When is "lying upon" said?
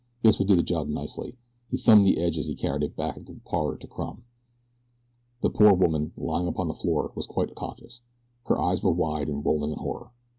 6.17-6.69